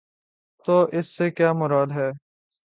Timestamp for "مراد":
1.53-1.87